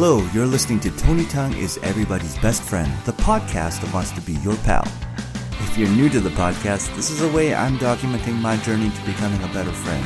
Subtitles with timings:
[0.00, 4.20] Hello, you're listening to Tony Tongue is Everybody's Best Friend, the podcast that wants to
[4.20, 4.86] be your pal.
[5.58, 9.04] If you're new to the podcast, this is a way I'm documenting my journey to
[9.04, 10.04] becoming a better friend,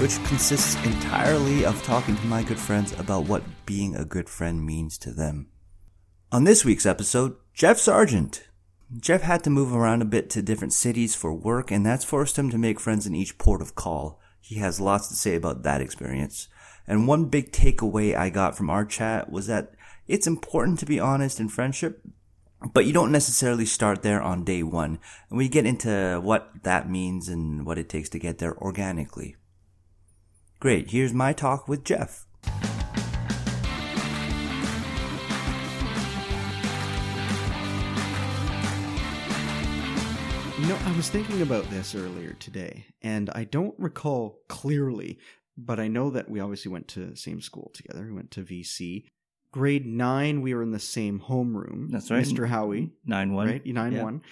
[0.00, 4.66] which consists entirely of talking to my good friends about what being a good friend
[4.66, 5.50] means to them.
[6.32, 8.40] On this week's episode, Jeff Sargeant.
[8.96, 12.36] Jeff had to move around a bit to different cities for work, and that's forced
[12.40, 14.18] him to make friends in each port of call.
[14.40, 16.48] He has lots to say about that experience.
[16.88, 19.72] And one big takeaway I got from our chat was that
[20.06, 22.02] it's important to be honest in friendship,
[22.72, 24.98] but you don't necessarily start there on day one.
[25.28, 29.36] And we get into what that means and what it takes to get there organically.
[30.60, 32.24] Great, here's my talk with Jeff.
[40.58, 45.18] You know, I was thinking about this earlier today, and I don't recall clearly,
[45.58, 48.06] but I know that we obviously went to the same school together.
[48.06, 49.04] We went to VC.
[49.52, 51.90] Grade nine, we were in the same homeroom.
[51.90, 52.24] That's right.
[52.24, 52.46] Mr.
[52.48, 53.48] Howie, Nine one.
[53.48, 53.66] right?
[53.66, 54.04] Nine Yeah.
[54.04, 54.22] one.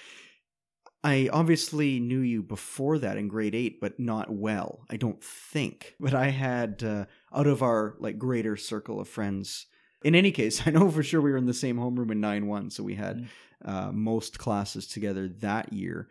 [1.05, 4.81] I obviously knew you before that in grade eight, but not well.
[4.91, 5.95] I don't think.
[6.01, 9.67] But I had uh, out of our like greater circle of friends.
[10.03, 12.47] In any case, I know for sure we were in the same homeroom in nine
[12.47, 13.29] one, so we had
[13.65, 16.09] uh, most classes together that year.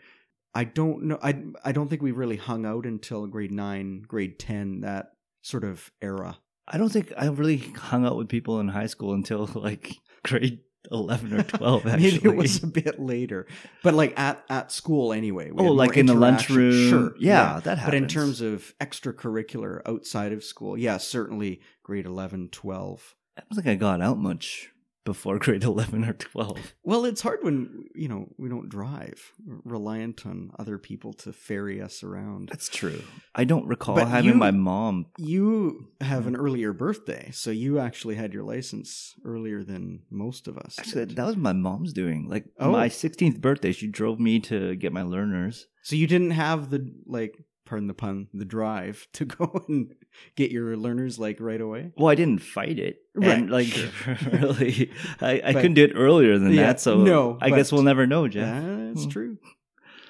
[0.56, 1.20] I don't know.
[1.22, 5.12] I I don't think we really hung out until grade nine, grade ten, that
[5.42, 6.38] sort of era.
[6.66, 10.62] I don't think I really hung out with people in high school until like grade
[10.90, 11.86] eleven or twelve.
[11.86, 13.48] Actually, Maybe it was a bit later,
[13.84, 15.52] but like at at school anyway.
[15.56, 16.90] oh, like in the lunchroom.
[16.90, 17.86] Sure, yeah, that happens.
[17.86, 23.16] But in terms of extracurricular outside of school, yeah, certainly grade 11, 12.
[23.38, 24.70] I don't think I got out much
[25.06, 26.74] before grade eleven or twelve.
[26.84, 31.32] Well, it's hard when, you know, we don't drive, We're reliant on other people to
[31.32, 32.50] ferry us around.
[32.50, 33.02] That's true.
[33.34, 35.06] I don't recall But having you- my mom.
[35.18, 40.58] You have an earlier birthday, so you actually had your license earlier than most of
[40.58, 40.78] us.
[40.80, 41.16] Actually, did.
[41.16, 42.28] that was my mom's doing.
[42.28, 42.72] Like Oh.
[42.72, 45.68] my sixteenth birthday, she drove me to get my learners.
[45.84, 49.94] So you didn't have the like, pardon the pun, the drive to go and
[50.36, 51.92] get your learners like right away.
[51.98, 53.90] Well, I didn't fight it, Right, And like sure.
[54.32, 56.80] really, I, I But- couldn't do it earlier than Yeah, that.
[56.80, 58.64] So no, I guess we'll never know, Jeff.
[58.64, 59.10] That's Hmm.
[59.10, 59.38] true.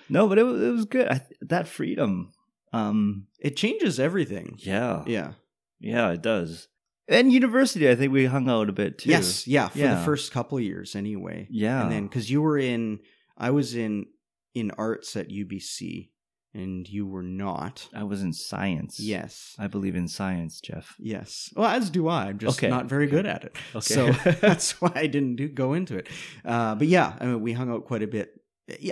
[0.10, 1.08] No, but it was it was good.
[1.10, 2.32] I, that freedom.
[2.74, 3.28] Um.
[3.40, 4.56] It changes everything.
[4.60, 5.04] Yeah.
[5.08, 5.34] Yeah.
[5.80, 6.68] Yeah, it does.
[7.08, 9.10] And university, I think we hung out a bit too.
[9.12, 9.46] Yes.
[9.48, 9.68] Yeah.
[9.70, 9.96] For Yeah.
[10.00, 11.48] the first couple of years, anyway.
[11.52, 11.84] Yeah.
[11.84, 13.00] And then because you were in,
[13.38, 14.08] I was in
[14.56, 16.10] in arts at UBC,
[16.56, 17.88] and you were not.
[17.94, 19.00] I was in science.
[19.00, 19.56] Yes.
[19.60, 20.96] I believe in science, Jeff.
[20.98, 21.52] Yes.
[21.56, 22.28] Well, as do I.
[22.28, 22.70] I'm just Okay.
[22.70, 23.56] not very good at it.
[23.76, 23.94] Okay.
[23.94, 24.12] So
[24.42, 26.08] that's why I didn't do go into it.
[26.46, 28.42] Uh, but yeah, I mean, we hung out quite a bit.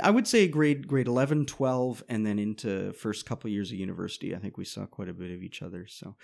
[0.03, 4.35] I would say grade grade 11, 12, and then into first couple years of university.
[4.35, 5.87] I think we saw quite a bit of each other.
[5.87, 6.15] So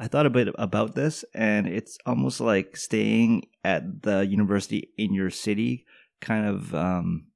[0.00, 5.14] I thought a bit about this, and it's almost like staying at the university in
[5.14, 5.86] your city
[6.20, 7.26] kind of um,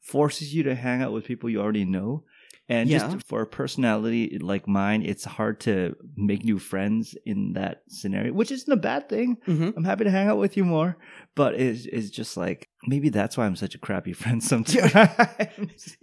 [0.00, 2.24] forces you to hang out with people you already know.
[2.70, 2.98] And Yeah.
[3.00, 8.32] just for a personality like mine, it's hard to make new friends in that scenario,
[8.32, 9.38] which isn't a bad thing.
[9.48, 9.74] Mhm.
[9.76, 10.96] I'm happy to hang out with you more,
[11.34, 14.94] but it's, it's just like maybe that's why I'm such a crappy friend sometimes.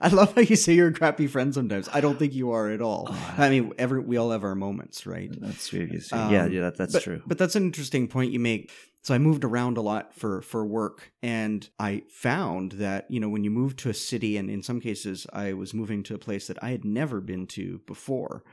[0.00, 1.88] I love how you say you're a crappy friend sometimes.
[1.92, 3.06] I don't think you are at all.
[3.10, 5.30] Oh, I mean, every we all have our moments, right?
[5.40, 5.82] that's sweet.
[5.82, 6.16] of you to say.
[6.16, 7.22] Um, yeah, yeah, that, that's but, true.
[7.26, 8.70] But that's an interesting point you make.
[9.02, 13.28] So I moved around a lot for for work, and I found that you know
[13.28, 16.18] when you move to a city, and in some cases I was moving to a
[16.18, 18.44] place that I had never been to before.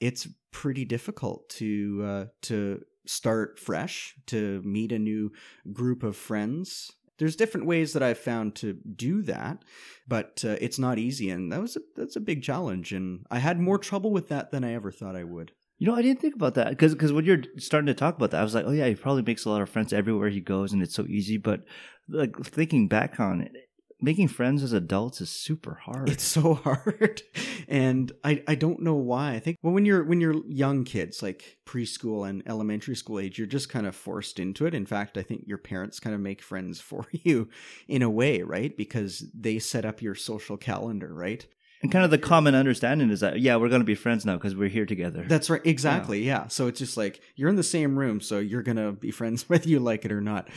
[0.00, 5.32] It's pretty difficult to uh, to start fresh, to meet a new
[5.72, 6.90] group of friends.
[7.18, 9.64] There's different ways that I've found to do that,
[10.08, 12.92] but uh, it's not easy, and that was a, that's a big challenge.
[12.92, 15.52] And I had more trouble with that than I ever thought I would.
[15.78, 18.30] You know, I didn't think about that because because when you're starting to talk about
[18.30, 20.40] that, I was like, oh yeah, he probably makes a lot of friends everywhere he
[20.40, 21.36] goes, and it's so easy.
[21.36, 21.64] But
[22.08, 23.52] like thinking back on it,
[24.00, 26.10] making friends as adults is super hard.
[26.10, 27.22] It's so hard.
[27.66, 29.32] And I, I don't know why.
[29.32, 33.38] I think well when you're when you're young kids, like preschool and elementary school age,
[33.38, 34.74] you're just kind of forced into it.
[34.74, 37.48] In fact, I think your parents kind of make friends for you
[37.88, 38.76] in a way, right?
[38.76, 41.46] Because they set up your social calendar, right?
[41.84, 44.36] And kind of the common understanding is that yeah, we're going to be friends now
[44.36, 45.22] because we're here together.
[45.28, 45.60] That's right.
[45.64, 46.22] Exactly.
[46.22, 46.48] Yeah.
[46.48, 49.46] So it's just like you're in the same room, so you're going to be friends
[49.50, 50.48] whether you like it or not.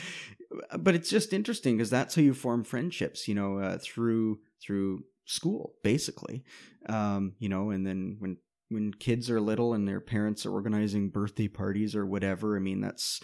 [0.80, 5.04] But it's just interesting because that's how you form friendships, you know, uh, through through
[5.26, 6.46] school, basically.
[6.88, 8.38] Um, you know, and then when
[8.70, 12.80] when kids are little and their parents are organizing birthday parties or whatever, I mean,
[12.80, 13.20] that's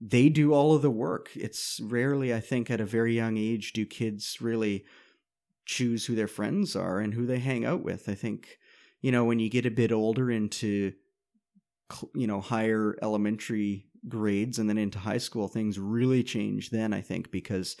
[0.00, 1.30] they do all of the work.
[1.36, 4.84] It's rarely, I think, at a very young age do kids really
[5.66, 8.08] choose who their friends are and who they hang out with.
[8.08, 8.58] I think,
[9.00, 10.92] you know, when you get a bit older into,
[12.14, 17.00] you know, higher elementary grades and then into high school, things really change then, I
[17.00, 17.76] think, because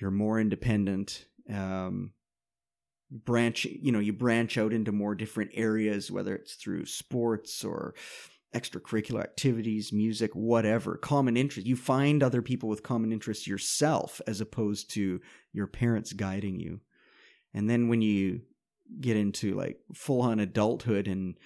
[0.00, 1.26] you're more independent.
[1.52, 2.12] Um,
[3.10, 7.94] branch, you know, you branch out into more different areas, whether it's through sports or
[8.54, 11.66] extracurricular activities, music, whatever, common interest.
[11.66, 15.20] You find other people with common interests yourself as opposed to
[15.52, 16.80] your parents guiding you.
[17.56, 18.42] And then when you
[19.00, 21.36] get into like full on adulthood and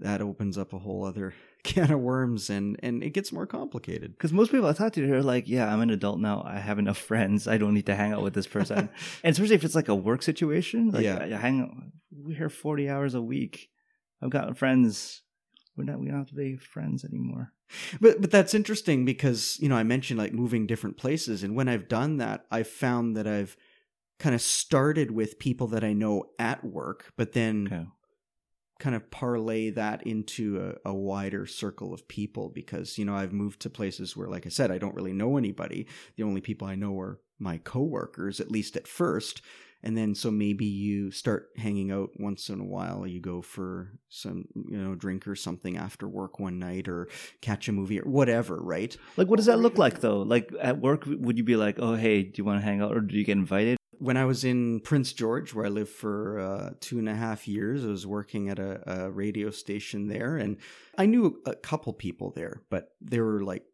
[0.00, 4.12] that opens up a whole other can of worms and and it gets more complicated.
[4.12, 6.42] Because most people i talk to are like yeah i'm an adult now.
[6.44, 7.46] I have enough friends.
[7.46, 8.88] I don't need to hang out with this person.
[9.22, 11.18] And especially if it's like a work situation like Yeah.
[11.22, 11.70] I, hang out
[12.10, 13.68] we're here 40 hours a week.
[14.22, 15.22] I've got friends.
[15.76, 17.52] We're not we don't have to be friends anymore.
[18.00, 21.42] But but that's interesting because you know i mentioned like moving different places.
[21.42, 23.56] And when i've done that i've found that i've
[24.18, 27.86] kind of started with people that i know at work but then okay.
[28.78, 33.32] kind of parlay that into a, a wider circle of people because you know I've
[33.32, 35.86] moved to places where like I said I don't really know anybody.
[36.16, 39.42] The only people I know are my coworkers at least at first.
[39.80, 43.06] And then so maybe you start hanging out once in a while.
[43.06, 47.08] You go for some you know drink or something after work one night or
[47.40, 48.96] catch a movie or whatever right?
[49.16, 50.22] Like what does that look like though?
[50.22, 52.96] Like at work would you be like oh hey do you want to hang out
[52.96, 56.40] or do you get invited when I was in Prince George, where I lived for
[56.40, 60.36] uh, two and a half years, I was working at a, a radio station there,
[60.36, 60.56] and
[60.96, 63.64] I knew a couple people there, but they were like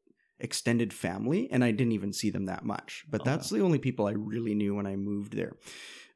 [0.41, 3.05] extended family, and I didn't even see them that much.
[3.09, 5.57] But Oh, that's the only people I really knew when I moved there.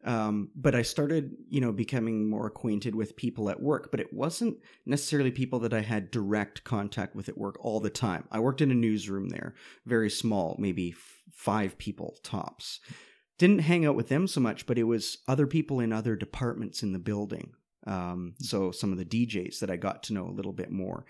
[0.05, 4.13] Um, but I started, you know, becoming more acquainted with people at work, but it
[4.13, 8.25] wasn't necessarily people that I had direct contact with at work all the time.
[8.31, 9.55] I worked in a newsroom there,
[9.87, 12.79] very small, maybe f- five people tops
[13.39, 16.83] didn't hang out with them so much, but it was other people in other departments
[16.83, 17.53] in the building.
[17.87, 21.07] Um, so some of the DJs that I got to know a little bit more,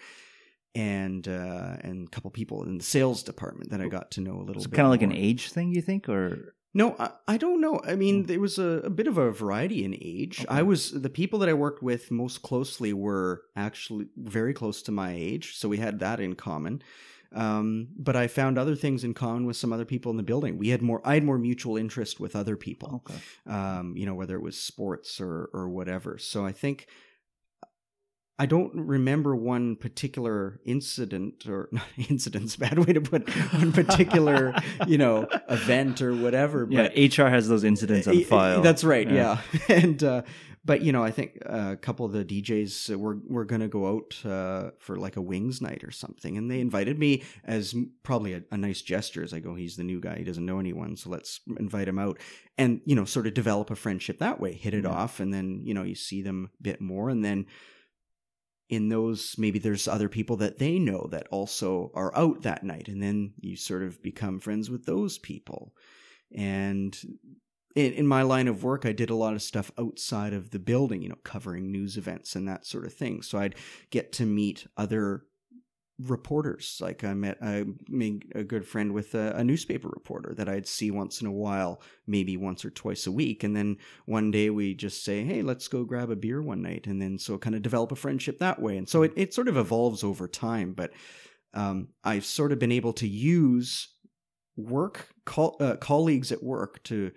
[0.74, 4.36] and uh, and a couple people in the sales department that I got to know
[4.36, 4.56] a little.
[4.62, 7.60] it's bit kind of like an age thing you think or No, I, I don't
[7.60, 7.80] know.
[7.84, 8.26] I mean, Oh.
[8.26, 10.40] there was a, a bit of a variety in age.
[10.44, 10.54] Okay.
[10.54, 14.92] I was the people that I worked with most closely were actually very close to
[14.92, 16.82] my age, so we had that in common.
[17.34, 20.56] Um, but I found other things in common with some other people in the building.
[20.56, 21.02] We had more.
[21.04, 24.58] I had more mutual interest with other people okay um, you know, whether it was
[24.58, 26.16] sports or or whatever.
[26.18, 26.86] So I think
[28.40, 34.54] I don't remember one particular incident or not incident's bad way to put one particular
[34.86, 36.66] you know event or whatever.
[36.70, 39.10] yeah But hr has those incidents on file That's right.
[39.10, 39.40] Yeah.
[39.68, 40.22] Yeah, and uh,
[40.68, 43.68] but you know, I think uh, a couple of the DJs were were going to
[43.68, 47.74] go out uh, for like a wings night or something, and they invited me as
[48.02, 49.22] probably a, a nice gesture.
[49.24, 51.98] As I go, he's the new guy; he doesn't know anyone, so let's invite him
[51.98, 52.18] out,
[52.58, 54.52] and you know, sort of develop a friendship that way.
[54.52, 54.90] Hit it Yeah.
[54.90, 57.46] off, and then you know, you see them a bit more, and then
[58.68, 62.86] in those maybe there's other people that they know that also are out that night
[62.86, 65.72] and then you sort of become friends with those people
[66.36, 67.00] and
[67.78, 70.58] in, in my line of work i did a lot of stuff outside of the
[70.58, 73.22] building you know covering news events and that sort of thing.
[73.22, 73.54] So i'd
[73.90, 75.24] get to meet other
[76.00, 76.78] reporters.
[76.80, 80.68] Like i met i made a good friend with a, a newspaper reporter that i'd
[80.68, 83.44] see once in a while maybe once or twice a week.
[83.44, 86.86] And then one day we just say hey let's go grab a beer one night.
[86.86, 88.76] And then so kind of develop a friendship that way.
[88.76, 90.92] And so it, it sort of evolves over time but
[91.54, 93.88] um, i've sort of been able to use
[94.56, 97.12] work col- uh, colleagues at work to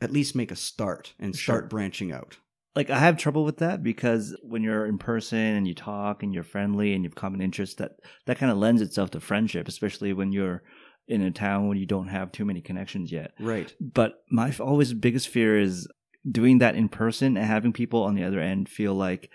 [0.00, 1.68] at least make a start and start Sure.
[1.68, 2.38] branching out
[2.74, 6.34] like I have trouble with that because when you're in person and you talk and
[6.34, 7.92] you're friendly and you have common interests, that
[8.26, 10.62] that kind of lends itself to friendship, especially when you're
[11.08, 13.32] in a town when you don't have too many connections yet.
[13.40, 15.88] right But my always biggest fear is
[16.30, 19.30] doing that in person and having people on the other end feel like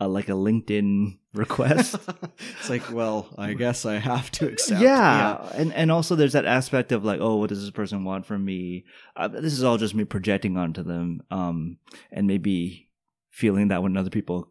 [0.00, 1.96] a, like a LinkedIn request.
[2.58, 5.48] it's like well i guess i have to accept yeah.
[5.54, 8.44] and and also there's that aspect of like, oh, what does this person want from
[8.44, 8.84] me?
[9.16, 11.78] Uh, this is all just me projecting onto them, um,
[12.10, 12.88] and maybe
[13.30, 14.50] feeling that when other people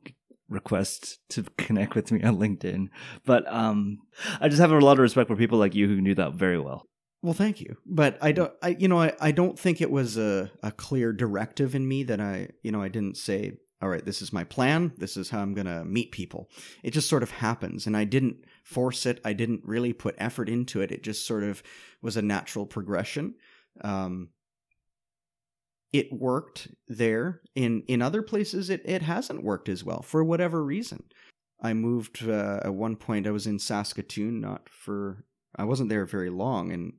[0.50, 2.90] request to connect with me on LinkedIn.
[3.26, 4.00] But um,
[4.42, 6.60] I just have a lot of respect for people like you who knew that very
[6.60, 6.88] well.
[7.22, 7.76] Well, thank you.
[7.86, 11.12] But I don't, I, you know, I, I don't think it was a, a clear
[11.12, 14.44] directive in me that I, you know, I didn't say, all right, this is my
[14.44, 14.92] plan.
[14.98, 16.50] This is how I'm going to meet people.
[16.84, 17.88] It just sort of happens.
[17.88, 19.22] And I didn't force it.
[19.24, 20.92] I didn't really put effort into it.
[20.92, 21.64] It just sort of
[22.02, 23.36] was a natural progression.
[23.82, 24.30] Um,
[25.94, 27.42] it worked there.
[27.56, 31.04] In, in other places, it, it hasn't worked as well for whatever reason.
[31.62, 33.28] I moved uh, at one point.
[33.28, 36.94] I was in Saskatoon, not for I wasn't there very long, and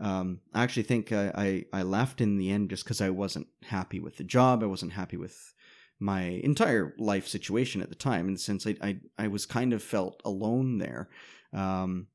[0.00, 1.30] um, I actually think I,
[1.72, 4.62] I, I left in the end just because I wasn't happy with the job.
[4.62, 5.54] I wasn't happy with
[6.00, 8.32] my entire life situation at the time.
[8.32, 11.08] The sense, I I, I was kind of felt alone there.
[11.52, 12.08] Um,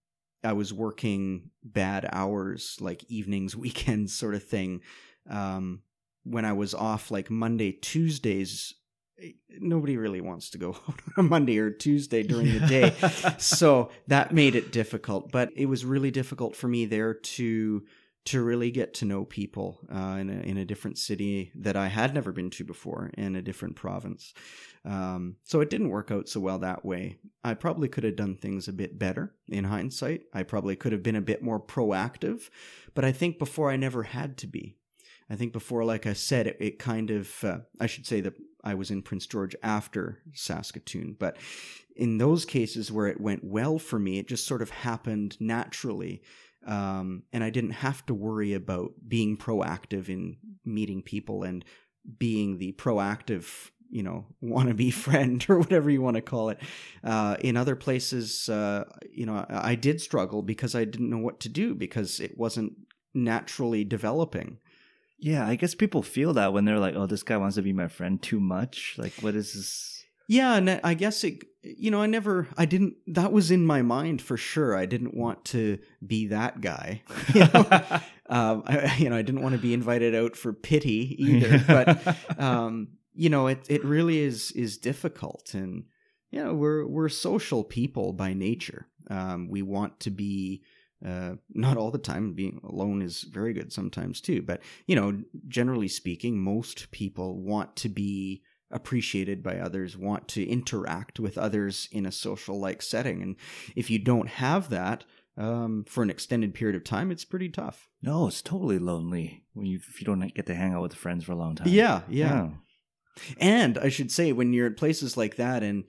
[0.44, 4.82] I was working bad hours, like evenings, weekends, sort of thing.
[5.30, 5.82] Um,
[6.24, 8.74] when I was off, like Monday, Tuesdays,
[9.22, 12.96] eh, nobody really wants to go out on a Monday or Tuesday during the day.
[13.38, 15.32] so that made it difficult.
[15.32, 17.84] But it was really difficult for me there to
[18.30, 21.88] to really get to know people uh, in, a, in a different city that I
[21.88, 24.36] had never been to before in a different province.
[24.86, 27.18] Um, so it didn't work out so well that way.
[27.44, 30.26] I probably could have done things a bit better in hindsight.
[30.32, 32.52] I probably could have been a bit more proactive,
[32.94, 34.78] but I think before I never had to be.
[35.28, 38.36] I think before, like I said, it, it kind of, uh, I should say that
[38.64, 41.38] I was in Prince George after Saskatoon, but
[41.96, 46.22] in those cases where it went well for me, it just sort of happened naturally.
[46.66, 51.64] Um, and I didn't have to worry about being proactive in meeting people and
[52.18, 56.60] being the proactive, you know, wannabe friend or whatever you want to call it.
[57.04, 61.18] Uh, in other places, uh, you know, I, I did struggle because I didn't know
[61.18, 62.74] what to do because it wasn't
[63.14, 64.60] naturally developing.
[65.18, 67.74] Yeah, I guess people feel that when they're like, "Oh, this guy wants to be
[67.74, 69.99] my friend too much." Like, what is this?
[70.30, 71.44] Yeah, and I guess it.
[71.64, 72.48] You know, I never.
[72.56, 72.98] I didn't.
[73.08, 74.78] That was in my mind for sure.
[74.78, 77.02] I didn't want to be that guy.
[77.34, 77.66] You know,
[78.30, 81.64] um, I, you know, I didn't want to be invited out for pity either.
[81.68, 85.86] But um, you know, it it really is is difficult, and
[86.30, 88.88] you know, we're we're social people by nature.
[89.10, 90.62] Um, we want to be
[91.04, 92.34] uh, not all the time.
[92.34, 94.44] Being alone is very good sometimes too.
[94.44, 100.48] But, you know, generally speaking, most people want to be appreciated by others, want to
[100.48, 103.22] interact with others in a social like setting.
[103.22, 103.36] And
[103.76, 105.06] if you don't have that,
[105.38, 107.88] um, for an extended period of time, it's pretty tough.
[108.02, 111.24] No, it's totally lonely when you if you don't get to hang out with friends
[111.24, 111.70] for a long time.
[111.70, 112.50] Yeah, yeah.
[113.40, 115.86] And I should say, when you're at places like that and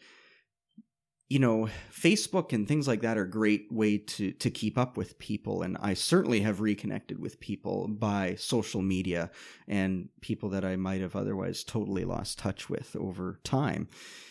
[1.30, 4.96] you know facebook and things like that are a great way to to keep up
[4.96, 5.62] with people.
[5.62, 9.30] And i certainly have reconnected with people by social media
[9.68, 13.88] and people that i might have otherwise totally lost touch with over time.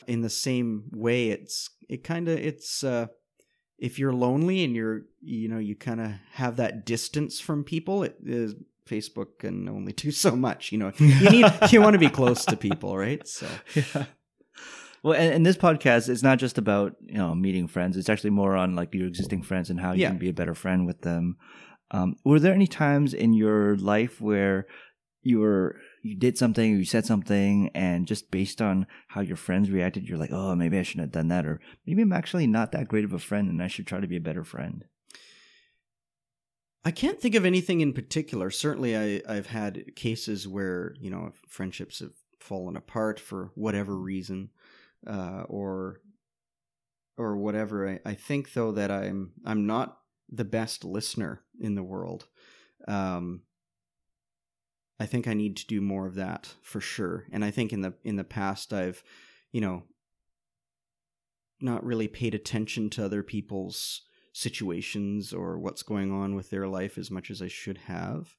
[0.07, 3.07] In the same way it's it kind of it's uh
[3.77, 8.03] if you're lonely and you're you know you kind of have that distance from people
[8.03, 10.91] it is facebook can only do so much you know.
[10.97, 13.25] You need you want to be close to people right?
[13.25, 14.05] So yeah
[15.03, 17.97] well, and, and, this podcast is not just about you know meeting friends.
[17.97, 20.09] It's actually more on like your existing friends and how you Yeah.
[20.09, 21.37] can be a better friend with them.
[21.91, 24.67] Um, were there any times in your life where
[25.21, 29.69] you were you did something, you said something, and just based on how your friends
[29.69, 32.71] reacted, you're like, oh, maybe I shouldn't have done that, or maybe I'm actually not
[32.71, 34.85] that great of a friend, and I should try to be a better friend.
[36.85, 38.49] I can't think of anything in particular.
[38.49, 44.49] Certainly, I, I've had cases where you know friendships have fallen apart for whatever reason,
[45.07, 46.01] uh, or
[47.17, 47.89] or whatever.
[47.89, 52.27] I, I think though that I'm I'm not the best listener in the world.
[52.87, 53.41] Um,
[54.99, 57.25] I think I need to do more of that for sure.
[57.31, 59.03] And I think in the in the past I've,
[59.51, 59.83] you know,
[61.61, 64.01] not really paid attention to other people's
[64.33, 68.35] situations or what's going on with their life as much as I should have.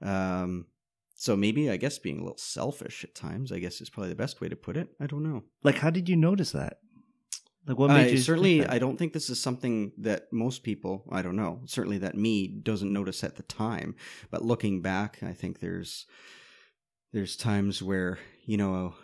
[0.00, 0.66] Um,
[1.14, 4.16] so maybe I guess being a little selfish at times, I guess is probably the
[4.16, 4.88] best way to put it.
[5.00, 5.44] I don't know.
[5.62, 6.78] Like, how did you notice that?
[7.66, 8.66] Like, what made I you certainly?
[8.66, 12.46] I don't think this is something that most people, I don't know, certainly that me
[12.46, 13.94] doesn't notice at the time,
[14.30, 16.06] but looking back, I think there's
[17.12, 18.94] there's times where, you know,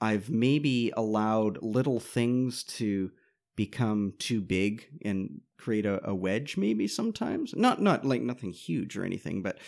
[0.00, 3.10] I've maybe allowed little things to
[3.56, 8.96] become too big and create a, a wedge maybe sometimes not not like nothing huge
[8.96, 9.58] or anything but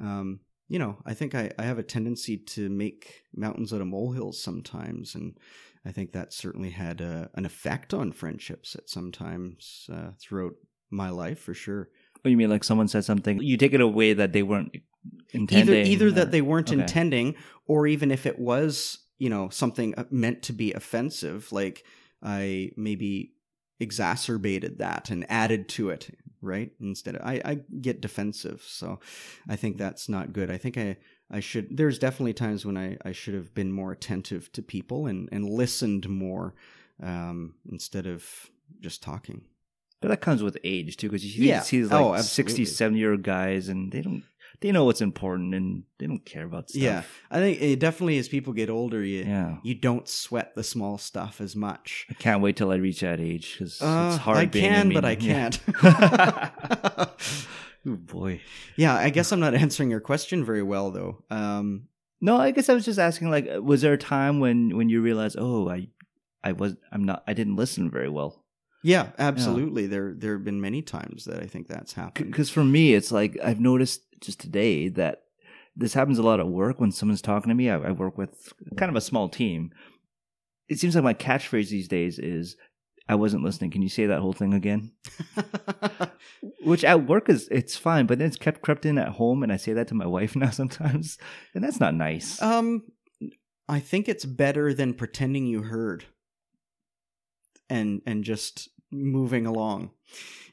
[0.00, 3.86] um you know i think I, I have a tendency to make mountains out of
[3.86, 5.36] molehills sometimes and
[5.84, 10.54] i think that certainly had uh an effect on friendships at sometimes uh, throughout
[10.90, 11.90] my life for sure
[12.24, 13.40] Oh, you mean like someone said something?
[13.40, 14.82] You take it away that they weren't either
[15.32, 15.86] intending.
[15.86, 16.80] either or- that they weren't okay.
[16.80, 21.84] intending or even if it was you know something uh, meant to be offensive like
[22.26, 23.32] i maybe
[23.80, 26.10] exacerbated that and added to it
[26.42, 29.00] right instead of, I, I get defensive so
[29.48, 30.50] i think that's not good.
[30.50, 30.96] I think i
[31.30, 35.06] i should there's definitely times when i i should have been more attentive to people
[35.06, 36.54] and and listened more
[37.02, 38.24] um instead of
[38.80, 39.42] just talking.
[40.02, 41.60] But that comes with age too, because you Yeah.
[41.62, 44.24] see these like Oh, 60, 70 year old guys, and they don't
[44.60, 46.82] they know what's important, and they don't care about stuff.
[46.82, 49.56] yeah i think it definitely as people get older you yeah.
[49.62, 53.20] you don't sweat the small stuff as much I can't wait till I reach that
[53.20, 54.38] age because Uh, it's hard.
[54.38, 55.58] I can, but I can't.
[57.86, 58.40] oh boy.
[58.76, 61.22] yeah, I guess I'm not answering your question very well, though.
[61.30, 61.88] Um,
[62.20, 63.30] No, I guess I was just asking.
[63.30, 65.88] Like, was there a time when when you realized, oh, I,
[66.42, 68.44] I was, I'm not, I didn't listen very well.
[68.82, 69.86] Yeah, absolutely.
[69.86, 72.30] There there have been many times that I think that's happened.
[72.30, 75.22] Because for me, it's like I've noticed just today that
[75.74, 77.68] this happens a lot at work when someone's talking to me.
[77.68, 79.70] I, I work with kind of a small team.
[80.68, 82.56] It seems like my catchphrase these days is
[83.08, 83.70] I wasn't listening.
[83.70, 84.92] Can you say that whole thing again?
[86.64, 89.52] Which at work is it's fine, but then it's kept crept in at home, and
[89.52, 91.18] I say that to my wife now sometimes,
[91.54, 92.40] and that's not nice.
[92.42, 92.82] um,
[93.68, 96.04] I think it's better than pretending you heard,
[97.70, 99.90] and and just moving along.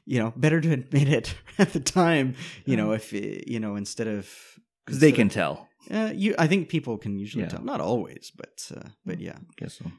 [0.06, 2.34] You know, better to admit it at the time.
[2.66, 4.28] You know, if you know instead of
[4.84, 5.68] Because they can of- tell.
[5.90, 7.50] Uh, you, I think people can usually Yeah.
[7.50, 7.62] tell.
[7.62, 9.36] Not always, but uh, but yeah.
[9.58, 9.90] guess so.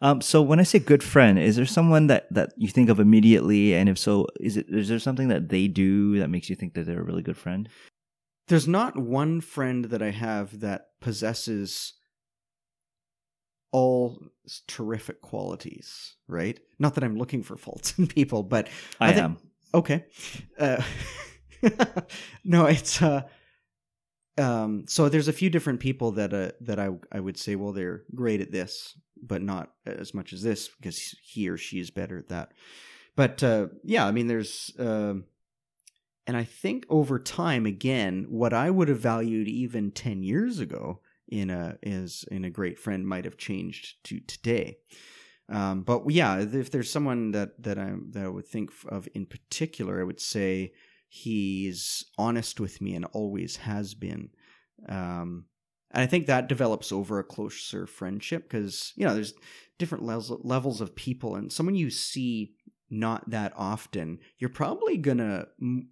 [0.00, 2.98] Um, so when I say good friend, is there someone that, that you think of
[3.00, 6.56] immediately, and if so, is it is there something that they do that makes you
[6.56, 7.68] think that they're a really good friend?
[8.48, 11.94] There's not one friend that I have that possesses
[13.72, 14.18] all
[14.66, 16.58] terrific qualities, right?
[16.78, 18.68] Not that I'm looking for faults in people, but
[19.00, 19.38] I, I think- am.
[19.74, 20.04] okay.
[20.58, 20.82] Uh,
[22.44, 23.22] no, it's uh
[24.36, 27.72] um so there's a few different people that uh that I I would say well
[27.72, 31.90] they're great at this, but not as much as this because he or she is
[31.90, 32.52] better at that.
[33.16, 35.24] But uh yeah, I mean there's um
[36.26, 41.00] and I think over time again what I would have valued even 10 years ago
[41.28, 44.78] in a is in a great friend might have changed to today.
[45.50, 49.26] Um, but yeah, if there's someone that that I that I would think of in
[49.26, 50.72] particular, I would say
[51.08, 54.30] he's honest with me and always has been.
[54.88, 55.46] Um,
[55.90, 59.34] and I think that develops over a closer friendship because you know there's
[59.78, 62.54] different levels levels of people, and someone you see
[62.90, 65.86] not that often, you're probably gonna mm,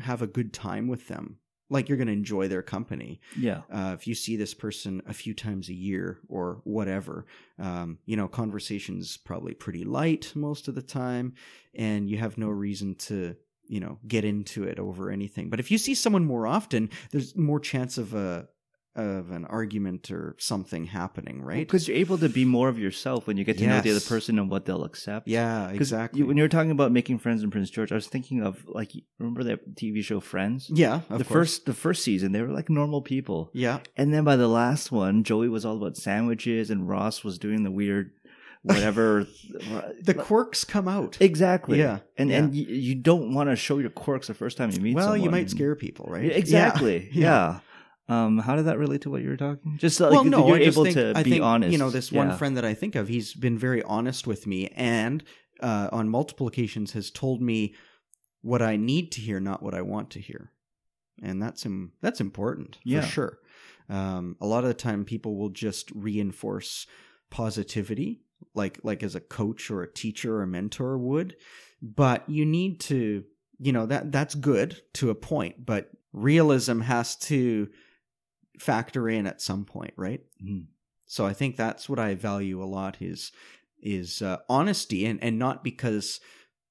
[0.00, 1.38] have a good time with them.
[1.70, 3.62] Like you're gonna enjoy their company Yeah.
[3.70, 7.26] uh, if you see this person a few times a year or whatever,
[7.58, 11.34] um, you know, conversation's probably pretty light most of the time,
[11.74, 15.50] and you have no reason to, you know, get into it over anything.
[15.50, 18.48] But if you see someone more often, there's more chance of a
[18.98, 21.58] of an argument or something happening, right?
[21.66, 24.00] Because you're able to be more of yourself when you get to know the other
[24.00, 25.28] person and what they'll accept.
[25.28, 26.18] Yeah, exactly.
[26.20, 28.64] You, when you were talking about making friends in Prince George, I was thinking of
[28.66, 30.68] like remember that TV show Friends?
[30.74, 31.28] yeah, of the course.
[31.54, 33.50] first the first season, they were like normal people.
[33.54, 37.38] yeah, And then by the last one, Joey was all about sandwiches and Ross was
[37.38, 38.10] doing the weird
[38.62, 39.26] whatever
[40.02, 41.16] the quirks come out.
[41.20, 41.78] Exactly.
[41.78, 42.36] Yeah, And yeah.
[42.38, 45.04] and you, you don't want to show your quirks the first time you meet well,
[45.06, 45.22] someone.
[45.22, 46.24] you might scare people, right?
[46.24, 47.08] Yeah, exactly.
[47.12, 47.60] Yeah.
[48.08, 49.76] Um, how did that relate to what you were talking?
[49.76, 51.72] Just like well, no, you're I able think, to I be think, honest.
[51.72, 52.24] You know, this Yeah.
[52.26, 55.22] one friend that I think of, he's been very honest with me, and
[55.60, 57.74] uh, on multiple occasions has told me
[58.40, 60.52] what I need to hear, not what I want to hear,
[61.22, 63.00] and that's Im- that's important Yeah.
[63.02, 63.38] for sure.
[63.90, 66.86] Um, a lot of the time, people will just reinforce
[67.30, 68.22] positivity,
[68.54, 71.36] like like as a coach or a teacher or a mentor would,
[71.82, 73.24] but you need to,
[73.58, 77.68] you know, that that's good to a point, but realism has to
[78.58, 80.20] factor in at some point, right?
[80.42, 80.66] Mhm.
[81.06, 83.32] So I think that's what I value a lot is
[83.80, 86.20] is uh, honesty, and and not because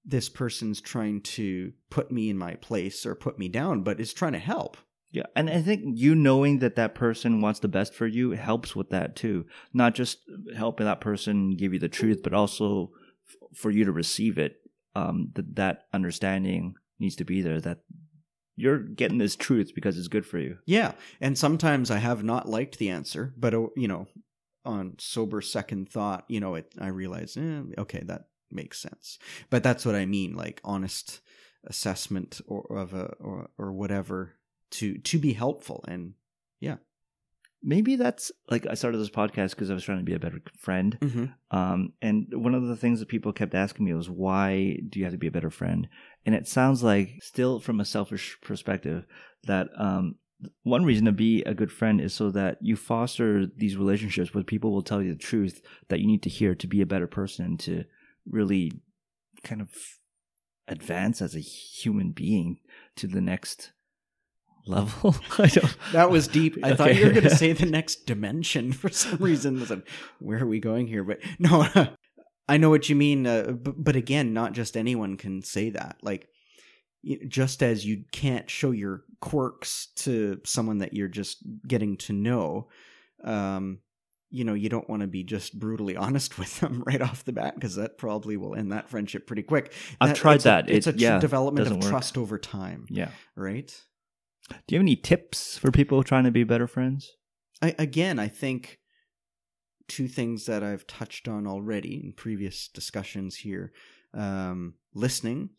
[0.06, 4.13] this person's trying to put me in my place or put me down, but is
[4.13, 4.78] trying to help.
[5.12, 8.76] Yeah, and I think you knowing that that person wants the best for you helps
[8.76, 9.45] with that too.
[9.73, 10.19] Not just
[10.56, 12.91] helping that person give you the truth, but also
[13.28, 14.58] f- for you to receive it.
[14.95, 17.62] Um, that that understanding needs to be there.
[17.62, 17.80] That
[18.58, 20.58] you're getting this truth because it's good for you.
[20.65, 24.08] Yeah, and sometimes I have not liked the answer, but uh, you know,
[24.65, 29.20] on sober second thought, you know, it I realize, eh, okay, that makes sense.
[29.50, 31.22] But that's what I mean, like honest
[31.65, 34.34] assessment or of a or, or whatever
[34.72, 36.13] to to be helpful and
[36.60, 36.76] yeah
[37.63, 40.39] Maybe that's like I started this podcast because I was trying to be a better
[40.60, 40.96] friend.
[41.50, 45.06] Um, and one of the things that people kept asking me was, why do you
[45.06, 45.89] have to be a better friend?
[46.28, 49.06] And it sounds like, still from a selfish perspective,
[49.46, 50.16] that um,
[50.63, 54.44] one reason to be a good friend is so that you foster these relationships where
[54.44, 57.08] people will tell you the truth that you need to hear to be a better
[57.08, 57.86] person, to
[58.30, 58.74] really
[59.42, 59.70] kind of
[60.68, 62.60] advance as a human being
[62.98, 63.72] to the next
[64.66, 65.16] level.
[65.40, 65.78] I don't.
[65.94, 66.58] That was deep.
[66.62, 69.66] I thought you were going to say the next dimension for some reason.
[69.66, 69.88] Like,
[70.20, 71.06] where are we going here?
[71.06, 71.88] But no,
[72.50, 73.26] I know what you mean.
[73.28, 75.98] Uh, but, but again, not just anyone can say that.
[76.02, 76.28] Like,
[77.28, 82.68] just as you can't show your quirks to someone that you're just getting to know,
[83.24, 83.80] um,
[84.30, 87.32] you know, you don't want to be just brutally honest with them right off the
[87.34, 89.74] bat because that probably will end that friendship pretty quick.
[90.02, 90.70] I've tried it's a- that.
[90.70, 91.84] it's It- a yeah, development of work.
[91.86, 93.10] trust over time, Yeah.
[93.36, 93.74] right?
[94.50, 97.12] Do you have any tips for people trying to be better friends?
[97.62, 98.80] I, again, I think
[99.88, 103.71] two things that I've touched on already in previous discussions here.
[104.13, 105.50] um, listening,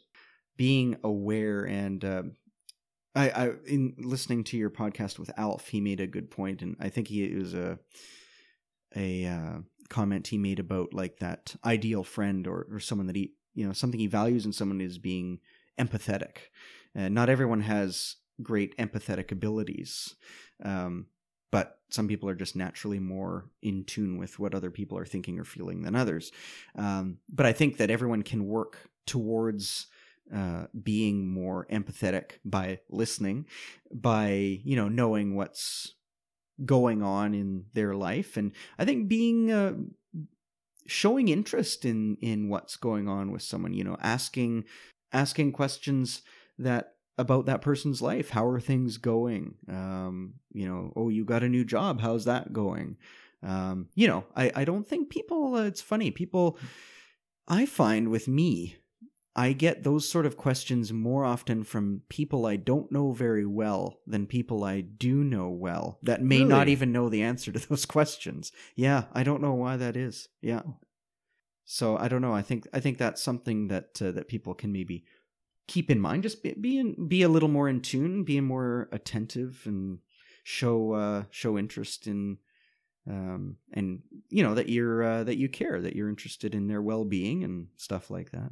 [0.56, 2.22] being aware, and uh,
[3.14, 6.76] I, I in listening to your podcast with Alf, he made a good point, and
[6.80, 7.78] I think he it was a
[8.96, 13.34] a uh, comment he made about like that ideal friend or or someone that he
[13.54, 15.40] you know something he values in someone is being
[15.78, 16.38] empathetic,
[16.94, 20.14] and not everyone has great empathetic abilities.
[20.64, 21.06] Um,
[21.50, 25.38] but some people are just naturally more in tune with what other people are thinking
[25.38, 26.30] or feeling than others.
[26.76, 29.87] Um, but I think that everyone can work towards
[30.34, 33.46] uh, being more empathetic by listening,
[33.90, 35.94] by you know knowing what's
[36.64, 39.74] going on in their life, and I think being uh,
[40.87, 43.72] showing interest in in what's going on with someone.
[43.72, 44.64] You know, asking
[45.12, 46.20] asking questions
[46.58, 48.31] that about that person's life.
[48.31, 49.57] How are things going?
[49.68, 52.00] Um, you know, oh, you got a new job.
[52.00, 52.96] How's that going?
[53.42, 56.11] Um, you know, I, I don't think people, uh, it's funny.
[56.11, 56.59] People,
[57.46, 58.76] I find with me,
[59.38, 64.00] I get those sort of questions more often from people I don't know very well
[64.04, 67.87] than people I do know well that may not even know the answer to those
[67.87, 68.50] questions.
[68.74, 70.28] Yeah, I don't know why that is.
[70.42, 70.62] Yeah.
[71.64, 72.35] So I don't know.
[72.35, 75.04] I think I think that's something that uh, that people can maybe
[75.68, 76.24] keep in mind.
[76.24, 79.98] Just be be, in, be a little more in tune, be more attentive, and
[80.42, 82.38] show uh, show interest in,
[83.09, 84.00] um, and
[84.31, 87.44] you know that you're uh, that you care, that you're interested in their well being
[87.44, 88.50] and stuff like that.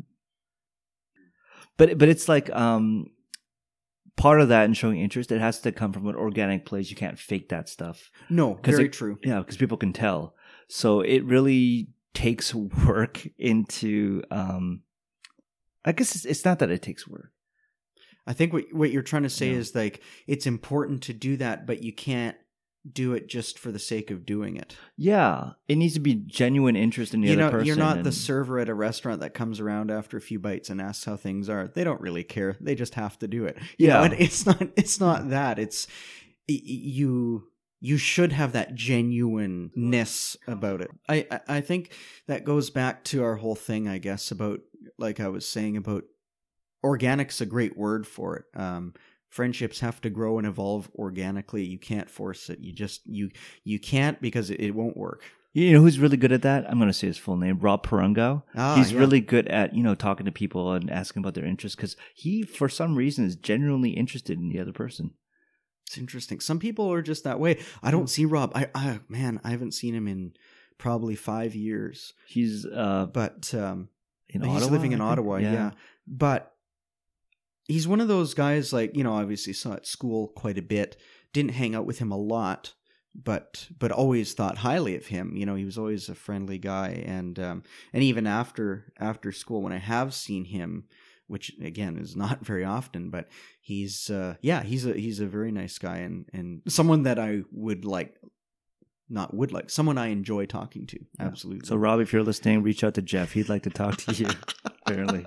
[1.77, 3.07] But but it's like um
[4.17, 5.33] part of that and showing interest.
[5.33, 6.89] It has to come from an organic place.
[6.91, 8.11] You can't fake that stuff.
[8.31, 9.19] No, very it- true.
[9.23, 10.35] Yeah, because people can tell.
[10.69, 12.55] So it really takes
[12.87, 14.23] work into.
[14.31, 14.83] um
[15.87, 17.31] I guess it's, it's not that it takes work.
[18.27, 19.59] I think what what you're trying to say Yeah.
[19.59, 22.37] is like it's important to do that, but you can't
[22.93, 24.77] do it just for the sake of doing it.
[24.97, 27.67] Yeah, it needs to be genuine interest in the you other know, person.
[27.67, 30.81] you're not the server at a restaurant that comes around after a few bites and
[30.81, 31.67] asks how things are.
[31.69, 32.57] They don't really care.
[32.61, 33.57] They just have to do it.
[33.79, 34.05] You know, Yeah.
[34.07, 34.61] and it's not.
[34.77, 35.59] It's not that.
[35.61, 35.87] It's
[36.49, 37.49] you.
[37.81, 40.91] You should have that genuineness about it.
[41.09, 41.93] I I think
[42.27, 44.61] that goes back to our whole thing, I guess, about
[44.99, 46.05] like I was saying about
[46.83, 48.45] organic's a great word for it.
[48.55, 48.95] Um,
[49.29, 51.65] friendships have to grow and evolve organically.
[51.65, 52.61] You can't force it.
[52.61, 53.31] You just you
[53.65, 55.23] you can't because it, it won't work.
[55.53, 56.69] You know who's really good at that?
[56.69, 58.43] I'm going to say his full name, Rob Perungo.
[58.55, 58.99] Ah, He's yeah.
[58.99, 62.43] really good at you know talking to people and asking about their interests because he,
[62.43, 65.13] for some reason, is genuinely interested in the other person.
[65.87, 66.41] It's interesting.
[66.41, 67.61] Some people are just that way.
[67.83, 68.53] I don't see Rob.
[68.55, 70.35] I, I man, I haven't seen him in
[70.79, 72.13] probably five years.
[72.27, 73.89] He's uh But um,
[74.29, 74.73] in he's Ottawa.
[74.73, 75.01] living in?
[75.01, 75.37] Ottawa.
[75.37, 75.71] Yeah.
[76.07, 76.53] but
[77.69, 78.73] he's one of those guys.
[78.73, 80.97] Like you know, obviously saw at school quite a bit.
[81.33, 82.75] Didn't hang out with him a lot,
[83.15, 85.37] but but always thought highly of him.
[85.37, 87.63] You know, he was always a friendly guy, and um,
[87.93, 90.85] and even after after school, when I have seen him,
[91.27, 93.29] which again is not very often, but
[93.61, 97.43] he's uh, yeah, he's a he's a very nice guy and and someone that I
[97.53, 98.17] would like.
[99.09, 100.99] Not would like someone I enjoy talking to.
[100.99, 101.27] Yeah.
[101.27, 101.67] Absolutely.
[101.67, 103.33] So Rob, if you're listening, reach out to Jeff.
[103.33, 104.29] He'd like to talk to you.
[104.87, 105.25] apparently.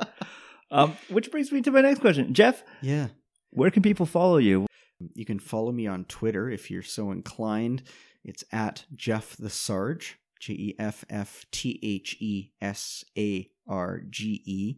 [0.71, 2.63] Um, which brings me to my next question, Jeff.
[2.81, 3.07] yeah.
[3.51, 4.67] Where can people follow you?
[5.15, 7.81] You can follow me on Twitter if you're so inclined.
[8.23, 14.01] It's at Jeff the Sarge, J E F F T H E S A R
[14.07, 14.77] G E.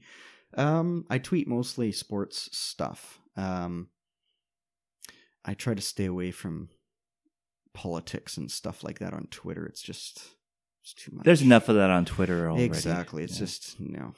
[0.55, 3.19] Um, I tweet mostly sports stuff.
[3.35, 3.89] Um,
[5.43, 6.69] I try to stay away from
[7.73, 9.65] politics and stuff like that on Twitter.
[9.65, 10.21] It's just
[10.83, 11.25] it's too much.
[11.25, 12.63] There's enough of that on Twitter already.
[12.63, 13.23] Exactly.
[13.23, 13.39] It's Yeah.
[13.45, 14.13] just you know,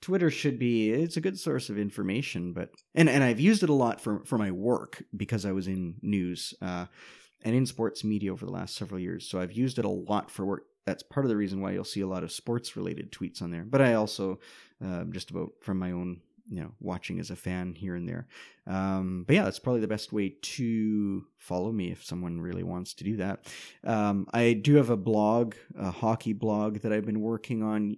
[0.00, 0.90] Twitter should be.
[0.90, 4.24] It's a good source of information, but and and I've used it a lot for
[4.24, 6.86] for my work because I was in news uh,
[7.42, 9.28] and in sports media over the last several years.
[9.28, 10.64] So I've used it a lot for work.
[10.86, 13.50] That's part of the reason why you'll see a lot of sports related tweets on
[13.50, 13.64] there.
[13.64, 14.40] But I also
[14.84, 18.26] uh, just about from my own you know watching as a fan here and there.
[18.66, 22.94] Um, but yeah, that's probably the best way to follow me if someone really wants
[22.94, 23.46] to do that.
[23.84, 27.96] Um, I do have a blog, a hockey blog that I've been working on.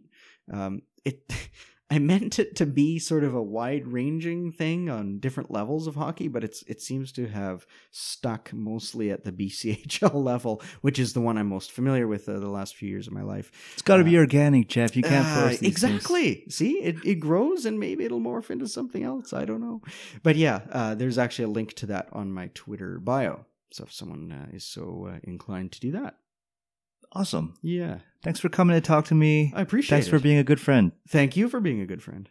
[0.53, 1.23] Um, it,
[1.89, 6.27] I meant it to be sort of a wide-ranging thing on different levels of hockey,
[6.27, 11.21] but it's it seems to have stuck mostly at the BCHL level, which is the
[11.21, 13.53] one I'm most familiar with uh, the last few years of my life.
[13.75, 14.97] It's got to be organic, Jeff.
[14.97, 15.95] You can't Uh, force these things.
[15.95, 16.45] exactly.
[16.49, 19.33] See, it, it grows and maybe it'll morph into something else.
[19.33, 19.81] I don't know.
[20.25, 23.47] But yeah, uh, there's actually a link to that on my Twitter bio.
[23.71, 26.17] So if someone uh, is so uh, inclined to do that,
[27.17, 27.55] Awesome.
[27.63, 29.53] yeah, Thanks for coming to talk to me.
[29.57, 30.11] I appreciate Thanks it.
[30.11, 30.93] Thanks for being a good friend.
[31.09, 32.29] Thank you for being a good friend.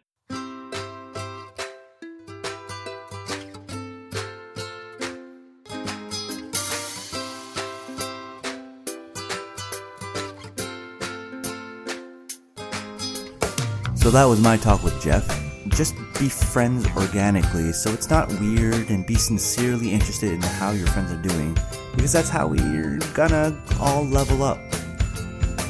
[13.96, 15.26] So that was my talk with Jeff.
[15.68, 20.86] Just be friends organically, so it's not weird, and be sincerely interested in how your
[20.86, 21.56] friends are doing,
[21.96, 24.60] because that's how we're gonna all level up.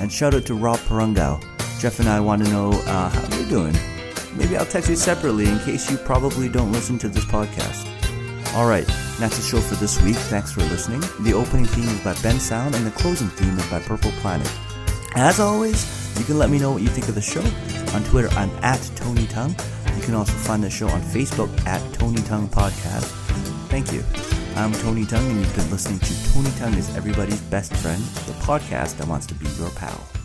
[0.01, 1.43] And shout out to Rob Perungao.
[1.81, 3.77] Jeff and I want to know uh, how you're doing.
[4.37, 7.87] Maybe I'll text you separately in case you probably don't listen to this podcast.
[8.55, 8.87] Alright,
[9.19, 10.17] that's the show for this week.
[10.17, 11.01] Thanks for listening.
[11.21, 14.51] The opening theme is by Bensound, and the closing theme is by Purple Planet.
[15.15, 17.45] As always, you can let me know what you think of the show.
[17.95, 19.55] On Twitter, I'm at Tony Tongue.
[19.95, 23.11] You can also find the show on Facebook at Tony Tongue Podcast.
[23.69, 24.36] Thank you.
[24.57, 28.33] I'm Tony Tongue, and you've been listening to Tony Tongue is Everybody's Best Friend, the
[28.43, 30.16] podcast that wants to be your pal.